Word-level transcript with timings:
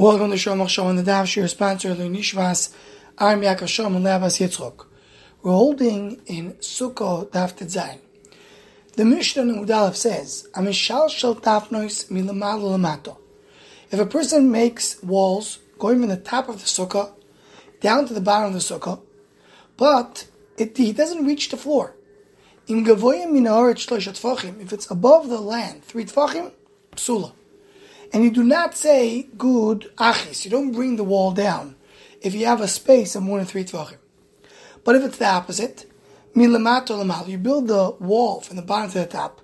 Welcome 0.00 0.30
to 0.30 0.36
Shomach 0.38 0.70
Show 0.70 0.86
on 0.86 0.96
the 0.96 1.02
Dav 1.02 1.28
Shir 1.28 1.46
sponsor 1.46 1.94
Nishvas 1.94 2.74
Aram 3.20 3.42
Yaakov 3.42 3.68
Shom 3.68 3.96
and 3.96 4.06
Labas 4.06 4.40
Yitzchok. 4.40 4.86
We're 5.42 5.52
holding 5.52 6.22
in 6.24 6.54
Sukkot 6.54 7.32
Daf 7.32 7.54
Tetzayin. 7.58 7.98
The 8.96 9.04
Mishnah 9.04 9.42
in 9.42 9.66
Udalev 9.66 9.94
says, 9.94 10.48
"Amishal 10.54 11.10
shel 11.10 11.34
tafnois 11.34 12.10
milamalo 12.10 12.78
lamato." 12.78 13.18
If 13.90 14.00
a 14.00 14.06
person 14.06 14.50
makes 14.50 15.02
walls 15.02 15.58
going 15.78 16.00
from 16.00 16.08
the 16.08 16.16
top 16.16 16.48
of 16.48 16.60
the 16.60 16.64
sukkah 16.64 17.12
down 17.82 18.06
to 18.06 18.14
the 18.14 18.22
bottom 18.22 18.46
of 18.46 18.52
the 18.54 18.74
sukkah, 18.74 19.02
but 19.76 20.28
it, 20.56 20.78
he 20.78 20.94
doesn't 20.94 21.26
reach 21.26 21.50
the 21.50 21.58
floor. 21.58 21.94
Im 22.68 22.86
gavoyim 22.86 23.32
min 23.32 24.60
If 24.62 24.72
it's 24.72 24.90
above 24.90 25.28
the 25.28 25.42
land, 25.42 25.84
three 25.84 26.06
tfachim, 26.06 26.52
psula. 26.96 27.32
And 28.12 28.24
you 28.24 28.30
do 28.30 28.42
not 28.42 28.76
say 28.76 29.28
gud 29.38 29.86
achis. 29.96 30.44
You 30.44 30.50
don't 30.50 30.72
bring 30.72 30.96
the 30.96 31.04
wall 31.04 31.32
down 31.32 31.76
if 32.20 32.34
you 32.34 32.46
have 32.46 32.60
a 32.60 32.68
space 32.68 33.14
of 33.14 33.22
more 33.22 33.38
than 33.38 33.46
three 33.46 33.64
tvachim. 33.64 33.98
But 34.84 34.96
if 34.96 35.04
it's 35.04 35.18
the 35.18 35.28
opposite, 35.28 35.90
milamato 36.34 37.28
you 37.28 37.38
build 37.38 37.68
the 37.68 37.90
wall 38.00 38.40
from 38.40 38.56
the 38.56 38.62
bottom 38.62 38.90
to 38.92 38.98
the 39.00 39.06
top. 39.06 39.40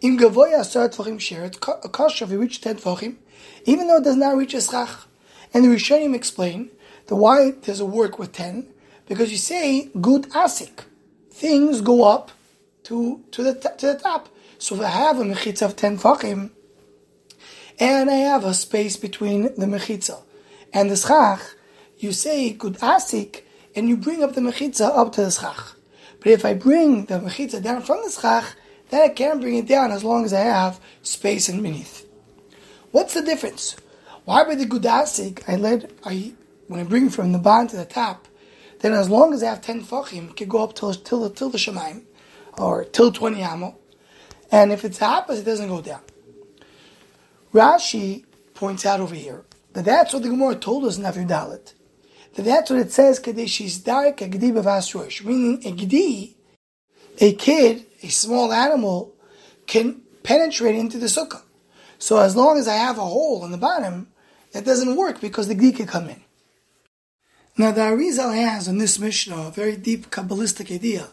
In 0.00 0.18
gavoya 0.18 0.60
asar 0.60 0.88
tvachim 0.88 1.18
share, 1.18 1.44
it's 1.46 1.56
a 1.56 1.88
kosher 1.88 2.24
if 2.26 2.30
you 2.30 2.38
reach 2.38 2.60
ten 2.60 2.76
tvachim, 2.76 3.16
even 3.64 3.88
though 3.88 3.96
it 3.96 4.04
does 4.04 4.16
not 4.16 4.36
reach 4.36 4.52
a 4.54 4.60
schach. 4.60 5.06
And 5.54 5.64
the 5.64 5.68
Rishonim 5.68 6.14
explain 6.14 6.70
the 7.06 7.16
why 7.16 7.52
there's 7.52 7.80
a 7.80 7.86
work 7.86 8.18
with 8.18 8.32
ten, 8.32 8.68
because 9.06 9.30
you 9.30 9.38
say 9.38 9.88
gud 10.00 10.28
asik. 10.30 10.84
Things 11.30 11.80
go 11.80 12.04
up 12.04 12.32
to, 12.84 13.24
to, 13.30 13.42
the, 13.42 13.54
to 13.54 13.86
the 13.86 13.98
top. 13.98 14.28
So 14.58 14.74
if 14.76 14.82
I 14.82 14.88
have 14.88 15.20
a 15.20 15.24
mechitza 15.24 15.62
of 15.62 15.76
ten 15.76 15.96
tvachim, 15.96 16.50
and 17.78 18.10
I 18.10 18.14
have 18.14 18.44
a 18.44 18.54
space 18.54 18.96
between 18.96 19.42
the 19.42 19.66
mechitza 19.66 20.20
and 20.72 20.90
the 20.90 20.96
schach, 20.96 21.40
you 21.98 22.12
say 22.12 22.50
gud 22.52 22.78
asik, 22.78 23.42
and 23.74 23.88
you 23.88 23.96
bring 23.96 24.22
up 24.22 24.34
the 24.34 24.40
mechitza 24.40 24.96
up 24.96 25.12
to 25.12 25.22
the 25.22 25.30
schach. 25.30 25.74
But 26.20 26.28
if 26.28 26.44
I 26.44 26.54
bring 26.54 27.06
the 27.06 27.20
mechitza 27.20 27.62
down 27.62 27.82
from 27.82 28.02
the 28.04 28.10
schach, 28.10 28.54
then 28.90 29.02
I 29.02 29.08
can't 29.08 29.40
bring 29.40 29.56
it 29.56 29.66
down 29.66 29.90
as 29.90 30.04
long 30.04 30.24
as 30.24 30.32
I 30.32 30.40
have 30.40 30.80
space 31.02 31.48
in 31.48 31.62
beneath. 31.62 32.06
What's 32.92 33.14
the 33.14 33.22
difference? 33.22 33.76
Why 34.24 34.44
by 34.44 34.54
the 34.54 34.66
gud 34.66 34.82
asik, 34.82 35.42
I 35.48 35.56
let 35.56 35.90
I 36.04 36.32
when 36.68 36.80
I 36.80 36.84
bring 36.84 37.10
from 37.10 37.32
the 37.32 37.38
bottom 37.38 37.68
to 37.68 37.76
the 37.76 37.84
top, 37.84 38.26
then 38.80 38.92
as 38.92 39.10
long 39.10 39.34
as 39.34 39.42
I 39.42 39.50
have 39.50 39.62
ten 39.62 39.82
fachim, 39.84 40.34
can 40.36 40.48
go 40.48 40.62
up 40.62 40.74
till 40.74 40.94
till 40.94 41.28
till 41.30 41.50
the 41.50 41.58
shemaim, 41.58 42.02
or 42.56 42.84
till 42.84 43.10
twenty 43.10 43.42
amo. 43.42 43.76
And 44.50 44.72
if 44.72 44.84
it's 44.84 44.98
the 44.98 45.06
opposite, 45.06 45.42
it 45.42 45.44
doesn't 45.44 45.68
go 45.68 45.80
down. 45.80 46.00
Rashi 47.54 48.24
points 48.54 48.84
out 48.84 48.98
over 48.98 49.14
here 49.14 49.44
that 49.74 49.84
that's 49.84 50.12
what 50.12 50.24
the 50.24 50.28
Gemara 50.28 50.56
told 50.56 50.84
us 50.84 50.98
in 50.98 51.04
Aviv 51.04 51.28
Dalit. 51.28 51.74
That 52.34 52.42
that's 52.42 52.68
what 52.68 52.80
it 52.80 52.90
says, 52.90 53.20
Kadeshis 53.20 53.82
Dark 53.84 54.18
Agdi 54.18 54.52
Bavasrosh, 54.52 55.24
meaning 55.24 55.64
a 55.64 55.72
Gdi, 55.72 56.34
a 57.20 57.32
kid, 57.34 57.86
a 58.02 58.08
small 58.08 58.52
animal, 58.52 59.14
can 59.68 60.02
penetrate 60.24 60.74
into 60.74 60.98
the 60.98 61.06
sukkah. 61.06 61.42
So 62.00 62.18
as 62.18 62.34
long 62.34 62.58
as 62.58 62.66
I 62.66 62.74
have 62.74 62.98
a 62.98 63.02
hole 63.02 63.44
in 63.44 63.52
the 63.52 63.56
bottom, 63.56 64.08
that 64.50 64.64
doesn't 64.64 64.96
work 64.96 65.20
because 65.20 65.46
the 65.46 65.54
Gdi 65.54 65.76
can 65.76 65.86
come 65.86 66.08
in. 66.08 66.22
Now 67.56 67.70
the 67.70 67.82
Arizal 67.82 68.34
has 68.34 68.66
on 68.66 68.78
this 68.78 68.98
Mishnah 68.98 69.46
a 69.46 69.50
very 69.52 69.76
deep 69.76 70.10
Kabbalistic 70.10 70.74
idea, 70.74 71.10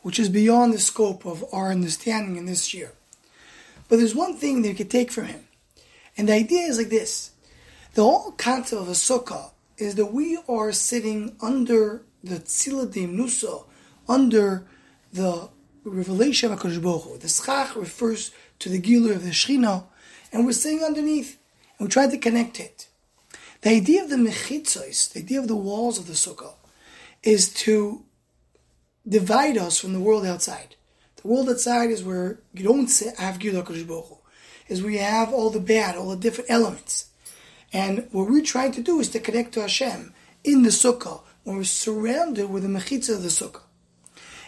which 0.00 0.18
is 0.18 0.30
beyond 0.30 0.72
the 0.72 0.78
scope 0.78 1.26
of 1.26 1.44
our 1.52 1.70
understanding 1.70 2.36
in 2.36 2.46
this 2.46 2.72
year. 2.72 2.92
But 3.90 3.96
there's 3.96 4.14
one 4.14 4.34
thing 4.38 4.62
that 4.62 4.68
you 4.68 4.74
can 4.74 4.88
take 4.88 5.12
from 5.12 5.26
him. 5.26 5.44
And 6.16 6.28
the 6.28 6.34
idea 6.34 6.62
is 6.62 6.78
like 6.78 6.90
this. 6.90 7.32
The 7.94 8.02
whole 8.02 8.32
concept 8.32 8.80
of 8.80 8.88
a 8.88 8.92
sukkah 8.92 9.50
is 9.78 9.96
that 9.96 10.12
we 10.12 10.38
are 10.48 10.72
sitting 10.72 11.36
under 11.40 12.02
the 12.22 12.36
tziladim 12.36 13.16
nusa, 13.16 13.64
under 14.08 14.66
the 15.12 15.48
revelation 15.84 16.52
of 16.52 16.60
HaKadosh 16.60 16.82
Baruch 16.82 17.02
Hu. 17.02 17.18
The 17.18 17.28
schach 17.28 17.76
refers 17.76 18.30
to 18.60 18.68
the 18.68 18.80
gilur 18.80 19.16
of 19.16 19.24
the 19.24 19.30
Shechina, 19.30 19.84
and 20.32 20.46
we're 20.46 20.52
sitting 20.52 20.82
underneath, 20.82 21.38
and 21.78 21.88
we 21.88 21.92
try 21.92 22.06
to 22.06 22.18
connect 22.18 22.60
it. 22.60 22.88
The 23.62 23.70
idea 23.70 24.02
of 24.04 24.10
the 24.10 24.16
mechitzos, 24.16 25.12
the 25.12 25.20
idea 25.20 25.40
of 25.40 25.48
the 25.48 25.56
walls 25.56 25.98
of 25.98 26.06
the 26.06 26.12
sukkah, 26.12 26.54
is 27.22 27.52
to 27.54 28.04
divide 29.08 29.56
us 29.56 29.78
from 29.78 29.92
the 29.92 30.00
world 30.00 30.26
outside. 30.26 30.76
The 31.16 31.28
world 31.28 31.48
outside 31.48 31.90
is 31.90 32.04
where 32.04 32.40
you 32.52 32.64
don't 32.64 32.90
have 33.18 33.38
gilur 33.38 33.64
HaKadosh 33.64 33.86
Baruch 33.86 34.06
Hu 34.08 34.18
is 34.68 34.82
we 34.82 34.98
have 34.98 35.32
all 35.32 35.50
the 35.50 35.60
bad, 35.60 35.96
all 35.96 36.10
the 36.10 36.16
different 36.16 36.50
elements. 36.50 37.10
And 37.72 38.08
what 38.12 38.28
we're 38.28 38.42
trying 38.42 38.72
to 38.72 38.82
do 38.82 39.00
is 39.00 39.10
to 39.10 39.20
connect 39.20 39.52
to 39.54 39.60
Hashem 39.60 40.12
in 40.42 40.62
the 40.62 40.70
sukkah, 40.70 41.22
when 41.42 41.56
we're 41.56 41.64
surrounded 41.64 42.50
with 42.50 42.62
the 42.62 42.68
mechitza 42.68 43.16
of 43.16 43.22
the 43.22 43.28
sukkah. 43.28 43.62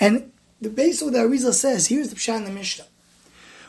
And 0.00 0.32
the 0.60 0.70
base 0.70 1.02
of 1.02 1.12
the 1.12 1.18
Arizal 1.18 1.52
says, 1.52 1.88
here's 1.88 2.10
the 2.10 2.16
Pshat 2.16 2.38
in 2.38 2.44
the 2.44 2.50
Mishnah. 2.50 2.86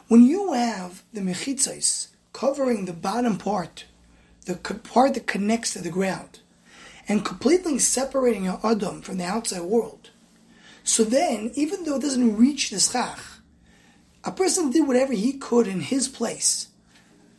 When 0.07 0.23
you 0.23 0.53
have 0.53 1.03
the 1.13 1.22
mechitzas 1.22 2.07
covering 2.33 2.85
the 2.85 2.94
bottom 2.94 3.38
part, 3.38 3.85
the 4.45 4.56
part 4.56 5.13
that 5.13 5.27
connects 5.27 5.73
to 5.73 5.79
the 5.79 5.89
ground, 5.89 6.39
and 7.07 7.25
completely 7.25 7.79
separating 7.79 8.45
your 8.45 8.59
Adam 8.63 9.01
from 9.01 9.17
the 9.17 9.25
outside 9.25 9.61
world, 9.61 10.11
so 10.83 11.03
then, 11.03 11.51
even 11.56 11.83
though 11.83 11.97
it 11.97 12.01
doesn't 12.01 12.38
reach 12.38 12.69
the 12.69 12.79
schach, 12.79 13.19
a 14.24 14.31
person 14.31 14.72
did 14.72 14.88
whatever 14.88 15.13
he 15.13 15.34
could 15.34 15.68
in 15.68 15.81
his 15.81 16.07
place. 16.07 16.68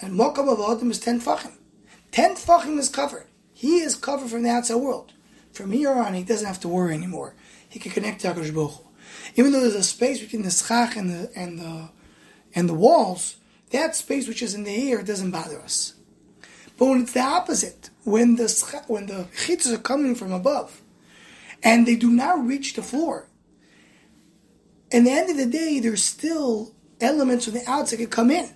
And 0.00 0.14
Mokam 0.14 0.48
of 0.50 0.60
Adam 0.60 0.90
is 0.90 0.98
10 0.98 1.20
Fachim. 1.20 1.52
10 2.12 2.36
Fachim 2.36 2.78
is 2.78 2.88
covered. 2.88 3.26
He 3.52 3.80
is 3.80 3.94
covered 3.94 4.30
from 4.30 4.42
the 4.42 4.50
outside 4.50 4.76
world. 4.76 5.12
From 5.52 5.72
here 5.72 5.92
on, 5.92 6.14
he 6.14 6.22
doesn't 6.22 6.46
have 6.46 6.60
to 6.60 6.68
worry 6.68 6.94
anymore. 6.94 7.34
He 7.68 7.78
can 7.78 7.92
connect 7.92 8.22
to 8.22 8.28
HaKadosh 8.28 8.80
Even 9.36 9.52
though 9.52 9.60
there's 9.60 9.74
a 9.74 9.82
space 9.82 10.20
between 10.20 10.42
the 10.42 10.50
schach 10.50 10.96
and 10.96 11.10
the, 11.10 11.30
and 11.36 11.58
the, 11.58 11.90
and 12.54 12.68
the 12.68 12.74
walls, 12.74 13.36
that 13.70 13.94
space 13.94 14.26
which 14.26 14.42
is 14.42 14.54
in 14.54 14.64
the 14.64 14.90
air 14.90 15.02
doesn't 15.02 15.30
bother 15.30 15.60
us. 15.60 15.94
But 16.78 16.86
when 16.86 17.02
it's 17.02 17.12
the 17.12 17.20
opposite, 17.20 17.90
when 18.04 18.36
the, 18.36 18.84
when 18.86 19.06
the 19.06 19.26
chitzos 19.36 19.74
are 19.74 19.78
coming 19.78 20.14
from 20.14 20.32
above, 20.32 20.80
and 21.62 21.86
they 21.86 21.96
do 21.96 22.10
not 22.10 22.44
reach 22.44 22.74
the 22.74 22.82
floor, 22.82 23.26
in 24.90 25.04
the 25.04 25.10
end 25.10 25.30
of 25.30 25.36
the 25.36 25.46
day, 25.46 25.78
there's 25.78 26.02
still 26.02 26.74
elements 27.00 27.44
from 27.44 27.54
the 27.54 27.68
outside 27.68 28.00
that 28.00 28.10
come 28.10 28.30
in. 28.30 28.50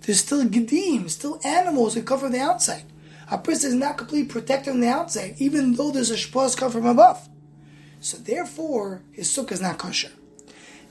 There's 0.00 0.20
still 0.20 0.44
gedim, 0.44 1.10
still 1.10 1.40
animals 1.44 1.94
that 1.94 2.06
come 2.06 2.20
from 2.20 2.32
the 2.32 2.40
outside. 2.40 2.84
A 3.30 3.38
person 3.38 3.70
is 3.70 3.74
not 3.74 3.98
completely 3.98 4.28
protected 4.28 4.72
on 4.72 4.80
the 4.80 4.88
outside, 4.88 5.34
even 5.38 5.74
though 5.74 5.90
there's 5.90 6.10
a 6.10 6.14
shpaz 6.14 6.56
come 6.56 6.70
from 6.70 6.86
above. 6.86 7.28
So 8.00 8.18
therefore, 8.18 9.02
his 9.12 9.28
sukkah 9.28 9.52
is 9.52 9.60
not 9.60 9.78
kosher. 9.78 10.12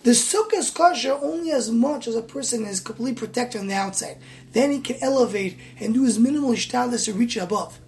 The 0.04 0.12
sukkah 0.12 0.56
is 0.56 0.70
kosher 0.70 1.18
only 1.22 1.52
as 1.52 1.72
much 1.72 2.08
as 2.08 2.16
a 2.16 2.22
person 2.22 2.66
is 2.66 2.80
completely 2.80 3.16
protected 3.16 3.62
on 3.62 3.68
the 3.68 3.74
outside. 3.74 4.18
Then 4.52 4.72
he 4.72 4.80
can 4.82 4.98
elevate 5.02 5.58
and 5.80 5.94
do 5.94 6.04
his 6.04 6.20
minimal 6.20 6.52
ishtadlis 6.52 7.06
to 7.06 7.14
reach 7.14 7.38
above. 7.38 7.80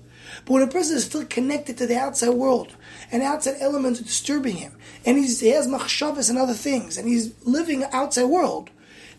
But 0.45 0.53
when 0.53 0.63
a 0.63 0.67
person 0.67 0.97
is 0.97 1.05
still 1.05 1.25
connected 1.25 1.77
to 1.77 1.87
the 1.87 1.97
outside 1.97 2.29
world, 2.29 2.75
and 3.11 3.23
outside 3.23 3.57
elements 3.59 3.99
are 3.99 4.05
disturbing 4.05 4.57
him, 4.57 4.77
and 5.05 5.17
he 5.17 5.49
has 5.49 5.67
machshavas 5.67 6.29
and 6.29 6.37
other 6.37 6.53
things, 6.53 6.97
and 6.97 7.07
he's 7.07 7.33
living 7.45 7.83
outside 7.91 8.25
world, 8.25 8.69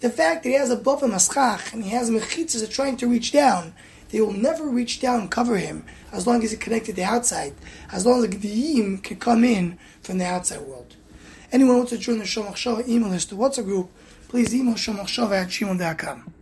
the 0.01 0.11
fact 0.11 0.43
that 0.43 0.51
he 0.51 0.55
has 0.55 0.71
above 0.71 1.03
him 1.03 1.12
a 1.12 1.21
schach, 1.21 1.73
and 1.73 1.84
he 1.84 1.91
has 1.91 2.11
mechitzas 2.11 2.62
are 2.62 2.71
trying 2.71 2.97
to 2.99 3.09
reach 3.09 3.33
down, 3.33 3.75
they 4.11 4.21
will 4.21 4.33
never 4.33 4.67
reach 4.67 5.01
down 5.01 5.21
and 5.21 5.31
cover 5.31 5.56
him 5.56 5.84
as 6.12 6.27
long 6.27 6.43
as 6.43 6.51
he's 6.51 6.61
connected 6.61 6.93
to 6.93 6.97
the 6.97 7.05
outside, 7.05 7.55
as 7.93 8.06
long 8.06 8.25
as 8.25 8.31
the 8.31 8.37
Gdiyim 8.37 9.03
can 9.03 9.19
come 9.19 9.45
in 9.45 9.79
from 10.03 10.19
the 10.19 10.25
outside 10.25 10.61
world. 10.61 10.97
Anyone 11.53 11.79
wants 11.79 11.93
to 11.93 11.99
join 11.99 12.19
the 12.19 12.25
Shomach 12.25 12.55
Shava 12.55 12.87
email 12.89 13.11
list 13.11 13.31
to 13.31 13.35
WhatsApp 13.35 13.65
group, 13.65 13.91
please 14.29 14.55
email 14.55 14.75
shomachshava 14.75 15.43
at 15.43 15.49
gmail.com. 15.49 16.33